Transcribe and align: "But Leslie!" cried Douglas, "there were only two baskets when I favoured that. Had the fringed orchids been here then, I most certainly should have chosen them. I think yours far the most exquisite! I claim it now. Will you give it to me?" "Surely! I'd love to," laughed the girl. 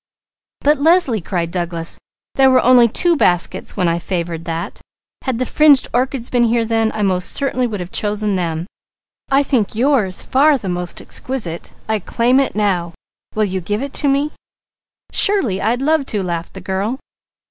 "But 0.61 0.79
Leslie!" 0.79 1.21
cried 1.21 1.51
Douglas, 1.51 1.99
"there 2.33 2.49
were 2.49 2.63
only 2.63 2.87
two 2.87 3.15
baskets 3.15 3.77
when 3.77 3.87
I 3.87 3.99
favoured 3.99 4.45
that. 4.45 4.81
Had 5.25 5.37
the 5.37 5.45
fringed 5.45 5.87
orchids 5.93 6.27
been 6.31 6.45
here 6.45 6.65
then, 6.65 6.91
I 6.95 7.03
most 7.03 7.29
certainly 7.33 7.69
should 7.69 7.81
have 7.81 7.91
chosen 7.91 8.35
them. 8.35 8.65
I 9.29 9.43
think 9.43 9.75
yours 9.75 10.23
far 10.23 10.57
the 10.57 10.69
most 10.69 11.01
exquisite! 11.01 11.75
I 11.87 11.99
claim 11.99 12.39
it 12.39 12.55
now. 12.55 12.95
Will 13.35 13.45
you 13.45 13.61
give 13.61 13.83
it 13.83 13.93
to 14.01 14.07
me?" 14.07 14.31
"Surely! 15.11 15.61
I'd 15.61 15.83
love 15.83 16.07
to," 16.07 16.23
laughed 16.23 16.55
the 16.55 16.61
girl. 16.61 16.97